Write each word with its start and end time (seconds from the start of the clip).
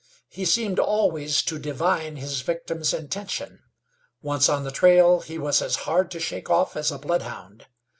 He 0.29 0.45
seemed 0.45 0.79
always 0.79 1.43
to 1.43 1.59
divine 1.59 2.15
his 2.15 2.41
victim's 2.41 2.91
intention. 2.91 3.59
Once 4.23 4.49
on 4.49 4.63
the 4.63 4.71
trail 4.71 5.19
he 5.19 5.37
was 5.37 5.61
as 5.61 5.75
hard 5.85 6.09
to 6.09 6.19
shake 6.19 6.49
off 6.49 6.75
as 6.75 6.91
a 6.91 6.97
bloodhound. 6.97 7.67